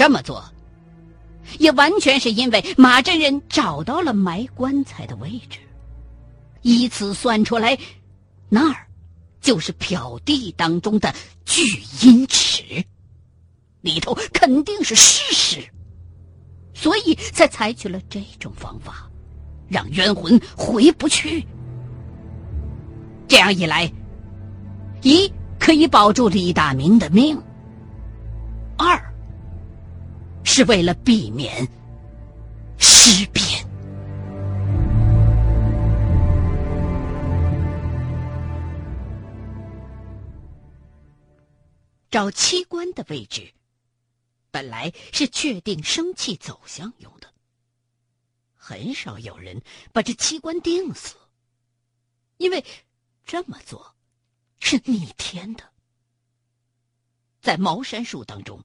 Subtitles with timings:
[0.00, 0.42] 这么做，
[1.58, 5.58] 也完全是因为马真人找到了埋棺材的位置，
[6.62, 7.78] 以此算出来，
[8.48, 8.86] 那儿
[9.42, 11.60] 就是漂地当中的聚
[12.00, 12.82] 阴池，
[13.82, 15.68] 里头肯定是尸尸，
[16.72, 19.06] 所以才采取了这种方法，
[19.68, 21.46] 让冤魂回不去。
[23.28, 23.92] 这样一来，
[25.02, 27.38] 一可以保住李大明的命，
[28.78, 28.98] 二。
[30.52, 31.64] 是为了避免
[32.76, 33.64] 尸变。
[42.10, 43.54] 找器官的位置，
[44.50, 47.32] 本来是确定生气走向用的，
[48.56, 49.62] 很少有人
[49.92, 51.14] 把这器官定死，
[52.38, 52.64] 因为
[53.24, 53.94] 这么做
[54.58, 55.62] 是逆天的。
[57.40, 58.60] 在茅山术当中。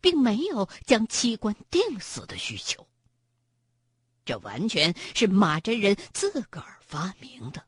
[0.00, 2.86] 并没有将七官定死的需求，
[4.24, 7.62] 这完全是马真人自个儿发明的。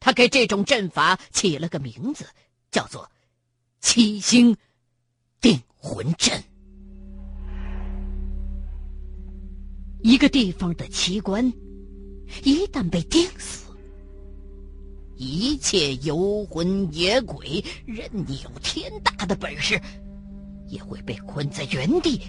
[0.00, 2.26] 他给这种阵法起了个名字，
[2.70, 3.10] 叫做
[3.80, 4.56] “七星
[5.40, 6.42] 定魂阵”。
[10.02, 11.52] 一个地方的七官
[12.44, 13.66] 一旦被定死，
[15.16, 19.80] 一切游魂野鬼，任你有天大的本事。
[20.68, 22.20] 也会被困在原地，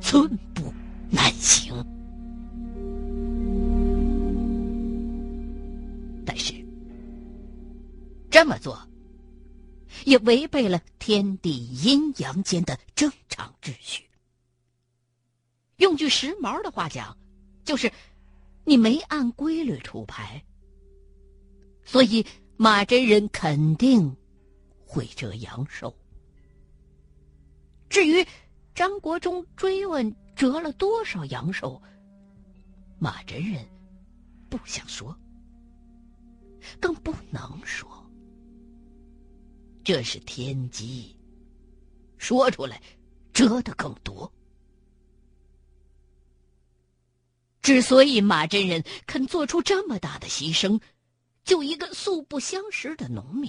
[0.00, 0.72] 寸步
[1.10, 1.74] 难行。
[6.26, 6.54] 但是
[8.30, 8.78] 这么做
[10.04, 14.04] 也违背了天地阴阳间的正常秩序。
[15.76, 17.16] 用句时髦的话讲，
[17.64, 17.90] 就是
[18.64, 20.42] 你没按规律出牌，
[21.84, 22.24] 所以
[22.56, 24.14] 马真人肯定
[24.86, 25.94] 会折阳寿。
[27.94, 28.26] 至于
[28.74, 31.80] 张国忠追问折了多少阳寿，
[32.98, 33.64] 马真人
[34.50, 35.16] 不想说，
[36.80, 37.88] 更不能说。
[39.84, 41.16] 这是天机，
[42.18, 42.82] 说出来
[43.32, 44.28] 折的更多。
[47.62, 50.80] 之所以马真人肯做出这么大的牺牲，
[51.44, 53.48] 就一个素不相识的农民，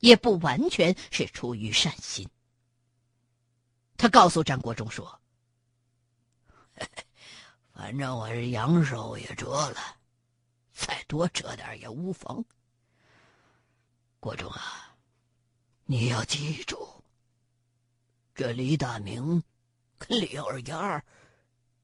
[0.00, 2.28] 也不完全是出于善心。
[4.00, 5.20] 他告诉张国忠说
[7.74, 9.76] ：“反正我这阳寿也折了，
[10.72, 12.42] 再多折点也无妨。
[14.18, 14.96] 国忠啊，
[15.84, 17.04] 你要记住，
[18.34, 19.44] 这李大明
[19.98, 21.04] 跟李二丫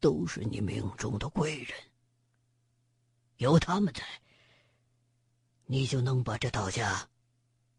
[0.01, 1.79] 都是你命中的贵人，
[3.37, 4.03] 有他们在，
[5.67, 7.07] 你就能把这道家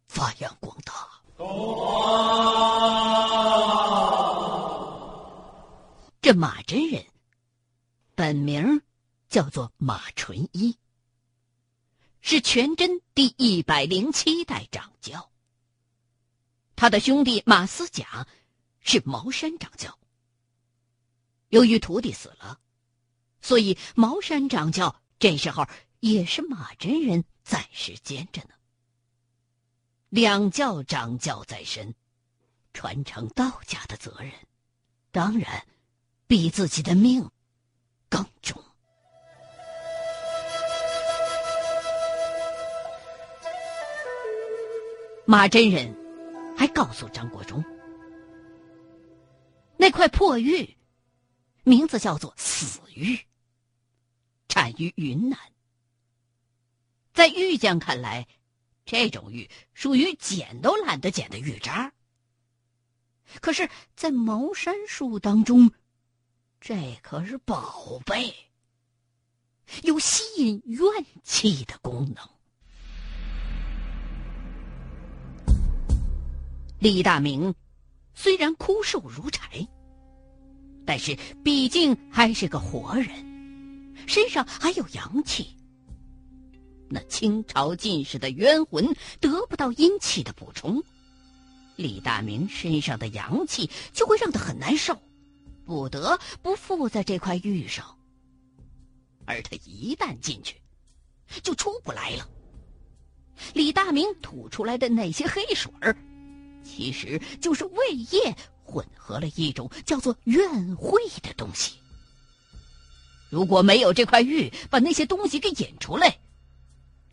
[0.08, 0.94] 发扬光大。”
[6.20, 7.06] 这马真人，
[8.16, 8.82] 本名
[9.30, 10.78] 叫做马纯一，
[12.22, 15.32] 是全真第一百零七代掌教。
[16.76, 18.28] 他的兄弟马思甲
[18.82, 19.98] 是茅山掌教。
[21.50, 22.60] 由于徒弟死了，
[23.42, 25.66] 所以茅山掌教这时候
[26.02, 28.50] 也是马真人暂时兼着呢。
[30.10, 31.96] 两教掌教在身，
[32.74, 34.32] 传承道家的责任，
[35.12, 35.66] 当然。
[36.28, 37.30] 比自己的命
[38.10, 38.62] 更重。
[45.26, 45.94] 马真人
[46.58, 47.64] 还告诉张国忠，
[49.78, 50.78] 那块破玉
[51.64, 53.20] 名字叫做死玉，
[54.48, 55.40] 产于云南。
[57.14, 58.28] 在玉匠看来，
[58.86, 61.92] 这种玉属于捡都懒得捡的玉渣。
[63.42, 65.72] 可是，在茅山术当中，
[66.60, 68.34] 这可是宝贝，
[69.84, 70.82] 有吸引怨
[71.24, 72.28] 气的功能。
[76.80, 77.56] 李大明
[78.14, 79.68] 虽然枯瘦如柴，
[80.86, 85.56] 但是毕竟还是个活人，身上还有阳气。
[86.90, 90.84] 那清朝进士的冤魂得不到阴气的补充，
[91.76, 95.00] 李大明身上的阳气就会让他很难受。
[95.68, 97.86] 不得不附在这块玉上，
[99.26, 100.56] 而他一旦进去，
[101.44, 102.26] 就出不来了。
[103.54, 105.94] 李大明吐出来的那些黑水儿，
[106.64, 108.34] 其实就是胃液
[108.64, 111.76] 混合了一种叫做怨秽的东西。
[113.30, 116.18] 如果没有这块玉把那些东西给引出来，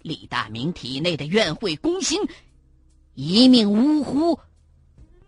[0.03, 2.21] 李大明体内的怨秽攻心，
[3.15, 4.39] 一命呜呼，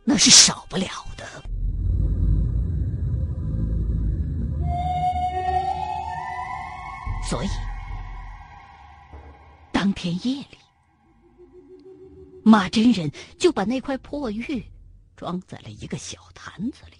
[0.04, 0.86] 那是少不了
[1.16, 1.42] 的。
[7.28, 7.48] 所以，
[9.72, 10.58] 当天夜里，
[12.44, 14.64] 马真人就把那块破玉
[15.16, 16.98] 装在了一个小坛子里，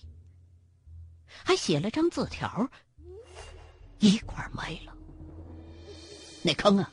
[1.29, 2.69] 还写了张字条，
[4.01, 4.93] 一块没了。
[6.43, 6.93] 那坑啊，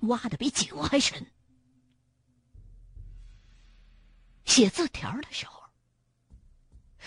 [0.00, 1.24] 挖的比井还深。
[4.44, 5.62] 写字条的时候，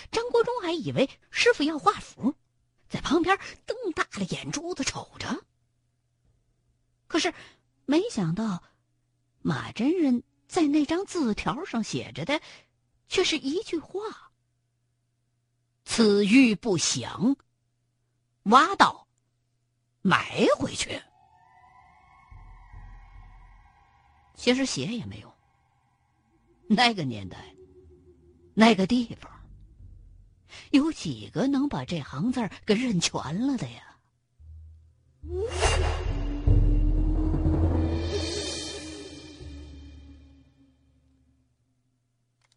[0.10, 2.34] 张国忠还以为师傅要画符，
[2.90, 5.44] 在旁边瞪大了眼珠子瞅着。
[7.08, 7.34] 可是，
[7.86, 8.64] 没想到
[9.42, 12.42] 马真人在那张字条上写着的，
[13.08, 14.02] 却是一句话
[15.86, 17.38] ：“此玉不祥，
[18.44, 19.08] 挖到
[20.02, 21.02] 埋回去。”
[24.36, 25.34] 其实写也没用。
[26.70, 27.56] 那个年代，
[28.54, 29.32] 那个地方，
[30.72, 33.84] 有几个能把这行字给认全了的呀？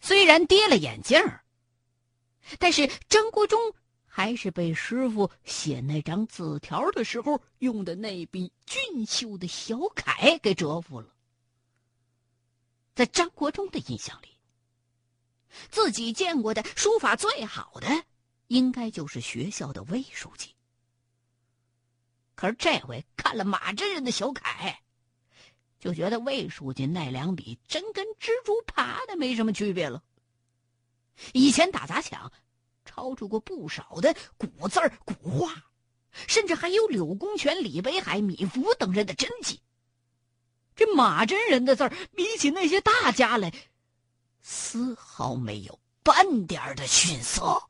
[0.00, 1.44] 虽然跌了眼镜儿，
[2.58, 3.72] 但是张国忠
[4.04, 11.14] 还是被师傅写那张字条的时候用的那笔俊秀的小楷给折服了。
[12.94, 14.28] 在张国忠的印象里，
[15.70, 18.04] 自己见过的书法最好的，
[18.48, 20.54] 应该就是学校的魏书记。
[22.34, 24.80] 可是这回看了马真人的小楷，
[25.78, 30.02] 就觉得魏书记那两笔真跟蜘蛛爬的没什么区别了。
[31.32, 32.32] 以前打砸抢，
[32.86, 35.52] 抄出过不少的古字古画，
[36.10, 39.60] 甚至还有柳公权、李北海、米芾等人的真迹。
[40.74, 43.52] 这马真人的字儿，比起那些大家来，
[44.42, 47.62] 丝毫没有半点的逊色。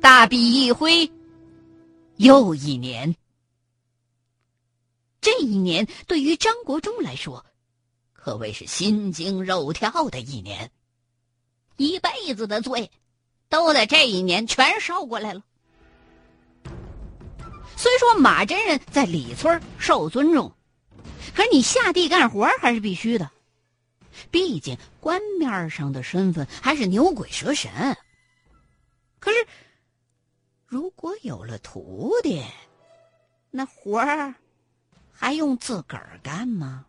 [0.00, 1.10] 大笔一挥，
[2.16, 3.14] 又一年。
[5.20, 7.44] 这一年对于张国忠来说。
[8.12, 10.70] 可谓是心惊肉跳的一年，
[11.76, 12.88] 一辈子的罪，
[13.52, 15.42] 都在这一年全受过来了。
[17.76, 20.50] 虽说马真人在李村受尊重，
[21.36, 23.30] 可是你下地干活还是必须的，
[24.30, 27.70] 毕竟官面上的身份还是牛鬼蛇神。
[29.20, 29.46] 可是，
[30.64, 32.42] 如果有了徒弟，
[33.50, 34.34] 那活儿
[35.12, 36.86] 还用自个儿干吗？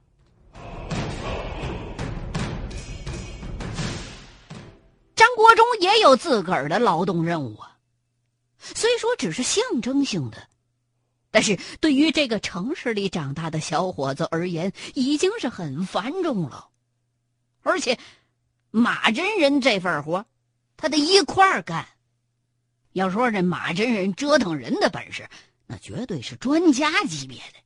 [5.36, 7.78] 国忠也有自个儿的劳动任务啊，
[8.58, 10.48] 虽说只是象征性的，
[11.32, 16.70] 但是对于这个城市里长大的小伙子而言，已经是很繁重了。
[17.62, 17.98] 而且，
[18.72, 20.26] 马真人这份活，
[20.78, 21.88] 他得一块干。
[22.92, 25.28] 要说这马真人折腾人的本事，
[25.66, 27.60] 那绝对是专家级别的。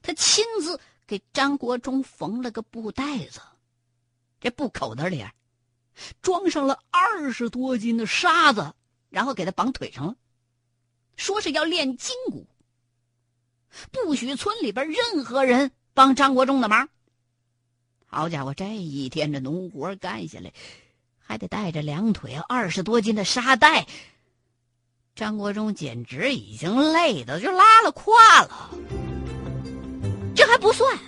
[0.00, 3.40] 他亲自给张国忠缝了个布袋子，
[4.40, 5.24] 这布口袋里。
[6.20, 8.72] 装上了二十多斤的沙子，
[9.10, 10.16] 然后给他绑腿上了，
[11.16, 12.46] 说是要练筋骨，
[13.90, 16.88] 不许村里边任何人帮张国忠的忙。
[18.06, 20.52] 好家伙，这一天这农活干下来，
[21.18, 23.86] 还得带着两腿二十多斤的沙袋，
[25.14, 28.70] 张国忠简直已经累的就拉了胯了。
[30.34, 30.98] 这还不算，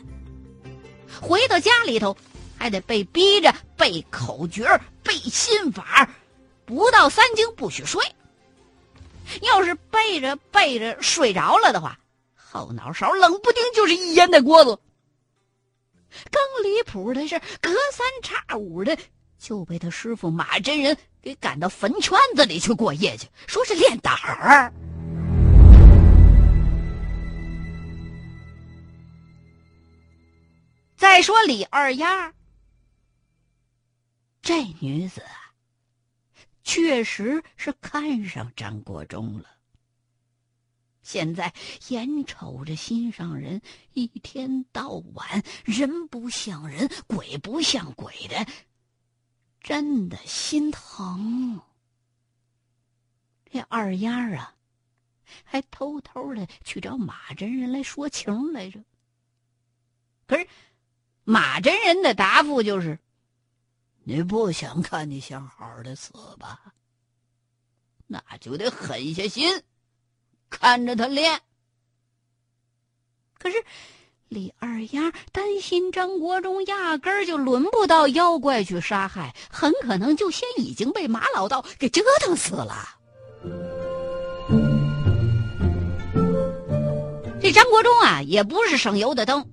[1.21, 2.17] 回到家里头。
[2.65, 4.65] 还得被逼着背口诀、
[5.03, 6.09] 背心法，
[6.65, 8.03] 不到三更不许睡。
[9.43, 11.99] 要是背着背着睡着了的话，
[12.35, 14.79] 后脑勺冷不丁就是一烟袋锅子。
[16.31, 18.97] 更离谱的是，隔三差五的
[19.39, 24.73] 就被他师傅马真人给赶到坟圈子里去过夜去，说是练胆儿。
[30.97, 32.33] 再说李二丫。
[34.45, 35.55] 这女子啊，
[36.63, 39.49] 确实是看上张国忠了。
[41.03, 41.55] 现在
[41.89, 43.63] 眼瞅着心上人
[43.95, 48.47] 一天到晚人不像人、鬼不像鬼的，
[49.63, 51.63] 真的心疼。
[53.51, 54.55] 这二丫啊，
[55.43, 58.85] 还偷偷的去找马真人来说情来着。
[60.27, 60.47] 可是
[61.25, 62.99] 马真人的答复就是。
[64.05, 66.61] 你不想看你想好的死吧？
[68.07, 69.63] 那就得狠下心，
[70.51, 71.41] 看着他练。
[73.39, 73.65] 可是
[74.29, 82.87] 李二丫担心张国忠压根儿就轮不到妖怪去杀害，很可能就先已经被马老道给折腾死了。
[87.41, 89.51] 这张国忠啊，也不是省油的灯，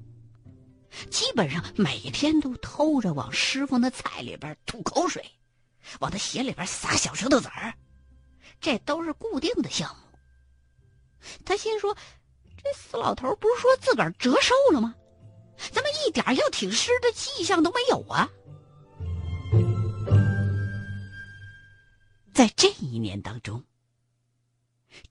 [1.09, 5.23] 基本上每天都偷着往师傅那菜里边吐口水，
[5.99, 7.73] 往他鞋里边撒小石头子儿，
[8.59, 10.19] 这都是固定的项目。
[11.45, 11.95] 他心说。
[12.63, 14.93] 这死老头不是说自个儿折寿了吗？
[15.71, 18.29] 怎么一点要挺尸的迹象都没有啊？
[22.31, 23.63] 在这一年当中，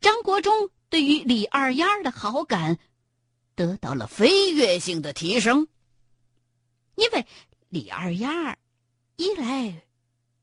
[0.00, 2.78] 张国忠对于李二丫的好感
[3.56, 5.66] 得到了飞跃性的提升。
[7.00, 7.26] 因为
[7.70, 8.58] 李二丫
[9.16, 9.86] 一来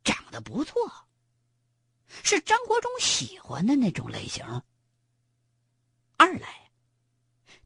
[0.03, 0.91] 长得不错，
[2.23, 4.43] 是张国忠喜欢的那种类型；
[6.17, 6.71] 二来。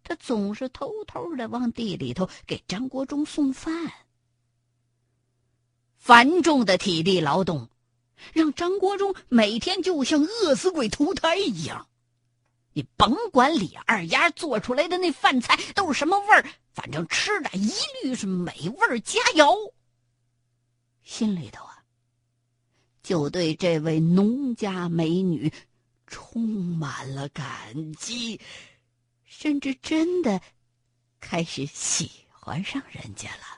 [0.03, 3.93] 他总是偷偷的往地里头给张国忠送饭。
[5.95, 7.69] 繁重的体力劳动，
[8.33, 11.87] 让张国忠每天就像饿死鬼投胎一样。
[12.73, 17.71] 你甭管李二丫做出来的那饭菜都是什么味儿，反正吃的一
[18.03, 19.71] 律是美味佳肴。
[21.03, 21.83] 心里头啊，
[23.03, 25.51] 就对这位农家美女
[26.07, 28.39] 充满了感激。
[29.23, 30.39] 甚至真的
[31.19, 33.57] 开始喜欢上人家了。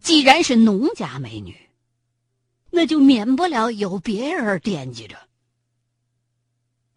[0.00, 1.56] 既然是农家美女，
[2.72, 5.28] 那就免不了有别人惦记着。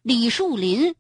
[0.01, 0.96] 李树林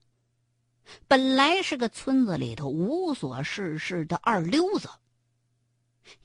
[1.07, 4.89] 本来是个村子里头无所事事的二流子。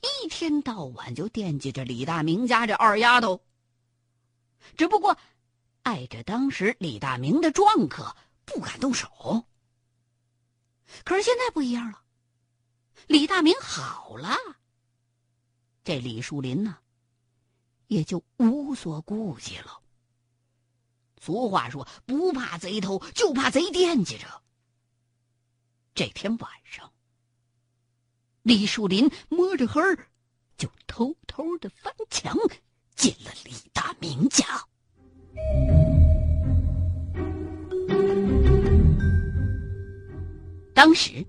[0.01, 3.41] 一天到晚就惦记着李大明家这二丫头。
[4.77, 5.17] 只不过，
[5.83, 8.15] 碍着当时李大明的壮客，
[8.45, 9.45] 不敢动手。
[11.05, 12.03] 可是现在不一样了，
[13.07, 14.35] 李大明好了，
[15.83, 16.77] 这李树林呢，
[17.91, 19.81] 也就无所顾忌了。
[21.19, 24.25] 俗话说，不怕贼偷，就怕贼惦记着。
[25.93, 26.89] 这天晚上。
[28.43, 30.07] 李树林摸着黑儿，
[30.55, 32.33] 就偷偷的翻墙
[32.95, 34.45] 进了李大明家。
[40.73, 41.25] 当时，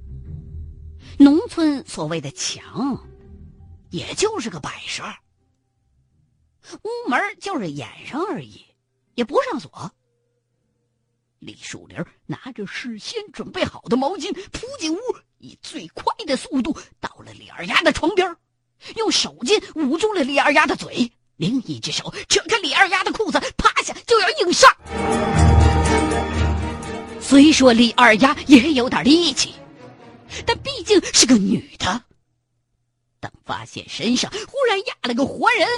[1.19, 3.05] 农村所谓的墙，
[3.91, 5.03] 也就是个摆设，
[6.83, 8.65] 屋门就是掩上而已，
[9.15, 9.91] 也不上锁。
[11.39, 14.99] 李树林拿着事先准备好的毛巾扑进屋。
[15.39, 18.37] 以最快的速度到了李二丫的床边，
[18.95, 24.71] 用手巾捂住了李二丫的嘴，另一只手扯开李二丫的裤子，趴下就要硬上。
[27.21, 29.53] 虽说李二丫也有点力气，
[30.47, 32.05] 但毕竟是个女的。
[33.19, 35.69] 等发现身上忽然压了个活人，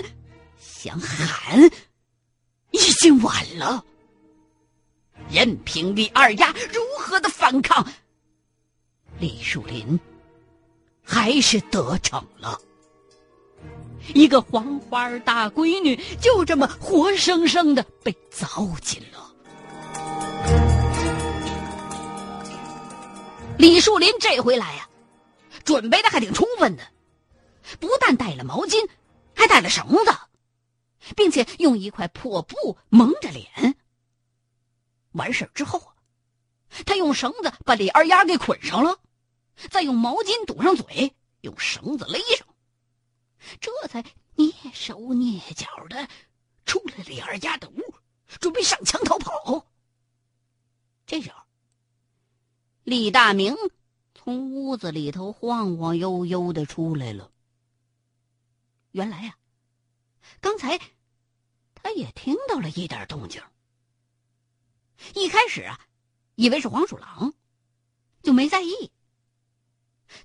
[0.65, 1.63] 想喊，
[2.71, 3.85] 已经晚了。
[5.31, 7.87] 任凭李二丫如何的反抗。
[9.19, 9.99] 李树林
[11.03, 12.59] 还是得逞了，
[14.15, 19.31] 一个黄花大闺女就这么活生生的被糟践了。
[23.59, 24.89] 李树林这回来呀，
[25.65, 26.83] 准备的还挺充分的，
[27.79, 28.89] 不但带了毛巾，
[29.35, 30.13] 还带了绳子，
[31.17, 33.77] 并且用一块破布蒙着脸。
[35.13, 35.93] 完事之后
[36.87, 39.01] 他用绳子把李二丫给捆上了。
[39.71, 42.45] 再用毛巾堵上嘴，用绳子勒上，
[43.61, 44.03] 这才
[44.35, 46.09] 蹑手蹑脚的
[46.67, 47.81] 出了李二丫的屋，
[48.41, 49.69] 准备上墙逃跑。
[51.07, 51.41] 这时候，
[52.83, 53.55] 李大明
[54.13, 57.31] 从屋子里头晃晃悠悠的出来了。
[58.91, 59.37] 原来呀，
[60.41, 60.81] 刚才
[61.85, 63.43] 他也听到了一点动静。
[65.15, 65.79] 一开始啊，
[66.35, 67.35] 以为是黄鼠狼，
[68.23, 68.91] 就没在意。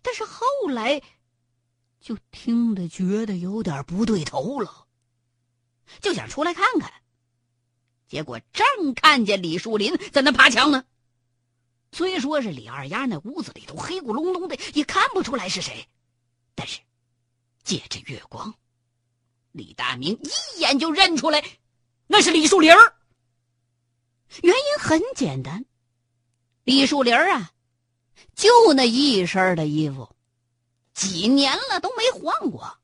[0.01, 1.01] 但是后来，
[1.99, 4.87] 就听得觉得有点不对头了，
[5.99, 6.93] 就想出来看看。
[8.07, 10.85] 结果正看见李树林在那爬墙呢。
[11.91, 15.89] 虽说是李二丫那屋子里头黑咕隆咚的，也看不出来是谁，
[16.55, 16.79] 但是
[17.63, 18.55] 借着月光，
[19.51, 21.43] 李大明一眼就认出来，
[22.07, 22.93] 那是李树林儿
[24.41, 25.65] 原因很简单，
[26.63, 27.51] 李树林儿啊。
[28.35, 30.15] 就那一身的衣服，
[30.93, 32.77] 几年了都没换过。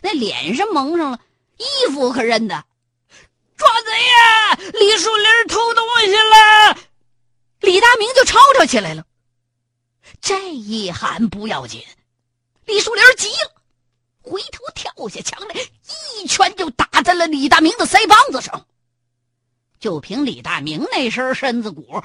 [0.00, 1.20] 那脸上蒙上了，
[1.58, 2.64] 衣服可认得。
[3.56, 4.54] 抓贼呀！
[4.80, 6.78] 李树林偷东西了！
[7.60, 9.06] 李大明就吵吵起来了。
[10.20, 11.84] 这一喊不要紧，
[12.64, 13.53] 李树林急了，
[14.24, 15.54] 回头跳下墙来，
[16.18, 18.66] 一拳就打在了李大明的腮帮子上。
[19.78, 22.02] 就凭李大明那身身子骨，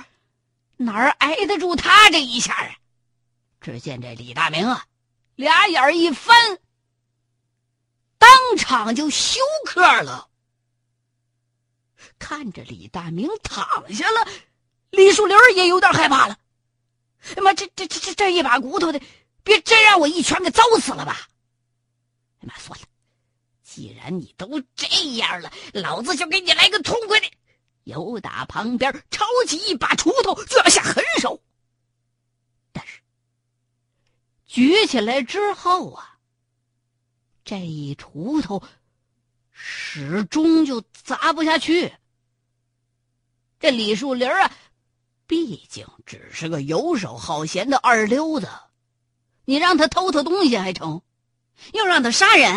[0.76, 2.76] 哪儿挨得住他这一下啊？
[3.62, 4.86] 只见这李大明啊，
[5.36, 6.60] 俩眼一翻，
[8.18, 10.28] 当场就休克了。
[12.18, 14.28] 看着李大明躺下了，
[14.90, 16.38] 李树林也有点害怕了。
[17.38, 19.02] 哎妈，这这这这这一把骨头的，
[19.42, 21.18] 别真让我一拳给揍死了吧？
[22.40, 22.86] 哎妈，算了，
[23.64, 27.32] 既然你都这样了，老子就给你来个痛快的。
[27.84, 31.42] 由打旁边抄起一把锄头就要下狠手，
[32.72, 33.02] 但是
[34.46, 36.20] 举起来之后啊，
[37.44, 38.62] 这一锄头
[39.50, 41.92] 始终就砸不下去。
[43.60, 44.52] 这李树林啊，
[45.26, 48.48] 毕竟只是个游手好闲的二流子，
[49.46, 51.02] 你让他偷偷东西还成，
[51.74, 52.54] 又让他杀人，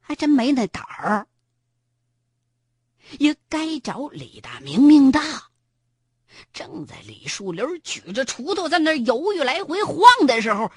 [0.00, 1.26] 还真没那胆儿。
[3.18, 5.20] 也该找李大明命大。
[6.52, 10.72] 正在李树林举着锄头在那犹豫来回晃的时候，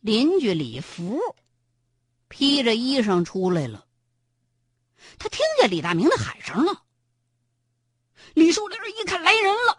[0.00, 1.20] 邻居李福
[2.28, 3.84] 披着衣裳出来了。
[5.18, 6.82] 他听见李大明的喊声了。
[8.34, 9.78] 李树林一看来人了，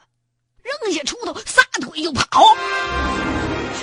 [0.62, 2.44] 扔下锄头，撒腿就跑。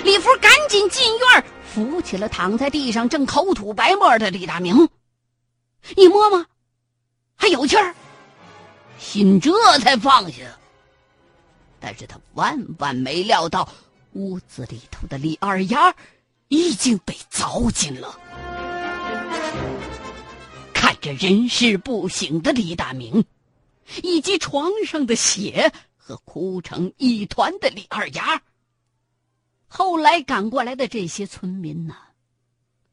[0.03, 4.87] 李福赶紧进院，扶起了躺在地上正口吐白沫的李大明，
[5.95, 6.45] 一摸摸。
[7.35, 7.93] 还有气儿，
[8.97, 10.43] 心这才放下。
[11.79, 13.67] 但是他万万没料到，
[14.13, 15.93] 屋子里头的李二丫
[16.47, 18.19] 已经被凿进了。
[20.73, 23.23] 看着人事不省的李大明，
[24.01, 28.41] 以及床上的血和哭成一团的李二丫，
[29.67, 31.95] 后来赶过来的这些村民呐，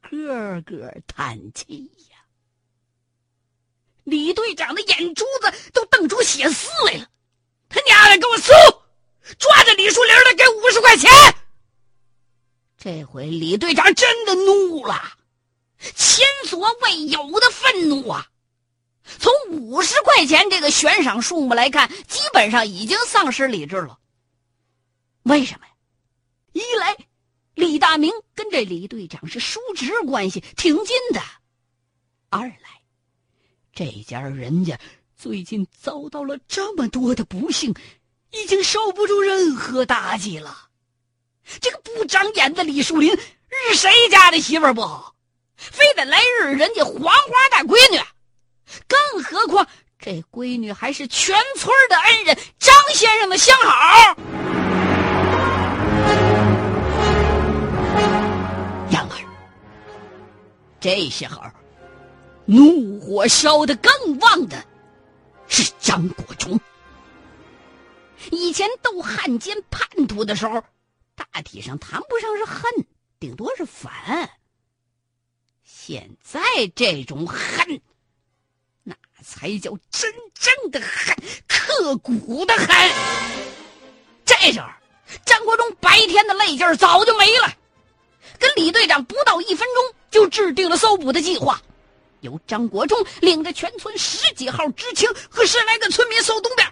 [0.02, 2.18] 个个叹气呀。
[4.02, 7.08] 李队长的眼珠子都瞪出血丝来了，
[7.68, 8.52] 他娘的，给我搜！
[9.38, 11.10] 抓着李树林的，给五十块钱！
[12.76, 15.00] 这回李队长真的怒了，
[15.78, 18.26] 前所未有的愤怒啊！
[19.18, 23.98] 从五十块钱这个悬赏数目来看，基本上已经丧失理智了。
[25.22, 25.72] 为什么呀？
[26.54, 26.96] 一来，
[27.54, 31.20] 李大明跟这李队长是叔侄关系，挺近的；
[32.30, 32.80] 二来，
[33.72, 34.78] 这家人家
[35.16, 37.74] 最近遭到了这么多的不幸，
[38.30, 40.68] 已经受不住任何打击了。
[41.60, 45.16] 这个不长眼的李树林是谁家的媳妇不好，
[45.56, 47.98] 非得来日人家黄花大闺女，
[48.86, 49.66] 更何况
[49.98, 54.16] 这闺女还是全村的恩人张先生的相好。
[60.84, 61.40] 这时候。
[62.44, 64.62] 怒火烧得更旺的
[65.48, 66.60] 是张国忠。
[68.30, 70.62] 以前斗汉奸叛徒的时候，
[71.14, 72.86] 大体上谈不上是恨，
[73.18, 74.28] 顶多是烦。
[75.62, 76.42] 现在
[76.76, 77.80] 这种恨，
[78.82, 81.16] 那才叫真正的恨，
[81.48, 82.68] 刻骨的恨。
[84.26, 84.68] 这时候，
[85.24, 87.50] 张国忠白天的累劲早就没了，
[88.38, 91.60] 跟李队长不到一分钟就制定了搜捕的计划。
[92.20, 96.66] 由张国忠领着全村十几号知青和十来个村民搜东边，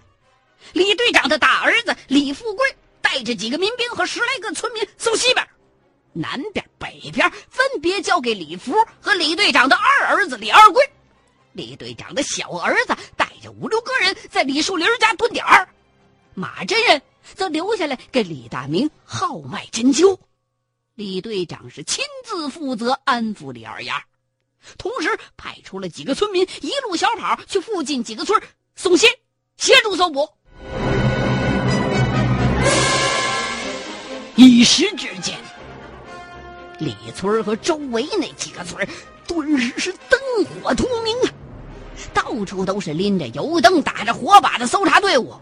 [0.73, 2.67] 李队长的大儿子李富贵
[3.03, 5.47] 带着几个民兵和十来个村民搜西边，
[6.15, 10.83] 南边、北边分别交给李福和李队长的二儿子李二贵。
[11.53, 15.69] 李队长的小儿子带着五六个人在李树林家蹲点儿，
[16.33, 17.03] 马真人
[17.35, 20.19] 则留下来给李大明号脉针灸。
[20.95, 24.03] 李队长是亲自负责安抚李二丫。
[24.77, 28.41] 同时派出了几个村民，一路小跑去附近几个村
[28.77, 29.09] 送信，
[29.57, 30.29] 协助搜捕。
[34.37, 35.35] 一时之间，
[36.79, 38.87] 李村和周围那几个村
[39.27, 41.33] 顿时是灯火通明啊！
[42.13, 45.35] 到处都是拎着油灯、打着火把的搜查队伍。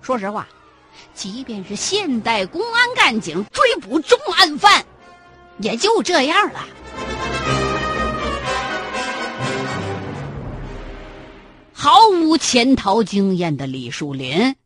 [0.00, 0.48] 说实话，
[1.14, 4.82] 即便是现代公安干警追捕重案犯，
[5.58, 6.66] 也就这样了。
[11.74, 14.56] 毫无潜逃经验的李树林，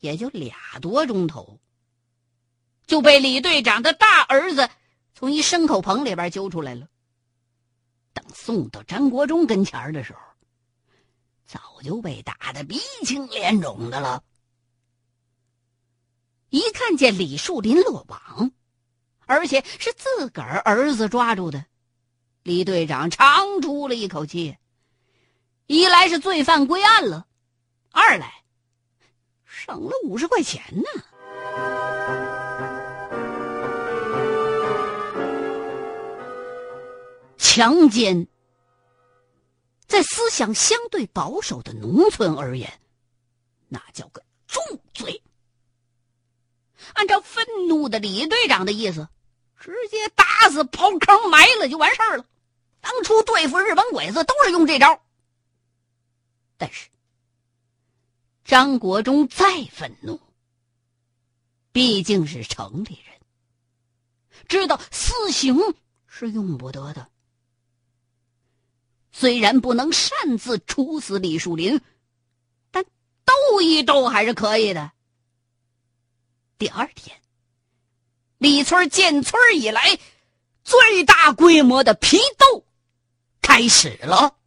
[0.00, 1.60] 也就俩多钟头
[2.84, 4.68] 就被李队长的大儿子
[5.14, 6.88] 从一牲口棚里边揪出来了。
[8.12, 10.18] 等送到张国忠跟前的时候，
[11.46, 14.20] 早就被打得鼻青脸肿的了。
[16.98, 18.50] 见李树林落网，
[19.24, 21.64] 而且是自个儿儿子抓住的，
[22.42, 24.58] 李队长长出了一口气。
[25.66, 27.26] 一来是罪犯归案了，
[27.92, 28.42] 二来
[29.44, 30.84] 省了五十块钱呢。
[37.36, 38.26] 强奸，
[39.86, 42.80] 在思想相对保守的农村而言，
[43.68, 45.22] 那叫个重罪。
[46.94, 49.08] 按照愤怒的李队长的意思，
[49.58, 52.24] 直接打死、刨坑埋了就完事儿了。
[52.80, 55.02] 当初对付日本鬼子都是用这招。
[56.56, 56.88] 但是，
[58.44, 60.20] 张国忠再愤怒，
[61.72, 63.20] 毕竟是城里人，
[64.48, 65.56] 知道私刑
[66.06, 67.08] 是用不得的。
[69.12, 71.80] 虽然不能擅自处死李树林，
[72.70, 72.84] 但
[73.24, 74.92] 斗一斗还是可以的。
[76.58, 77.16] 第二天，
[78.38, 79.98] 李村建村以来
[80.64, 82.64] 最大规模的批斗
[83.40, 84.37] 开始了。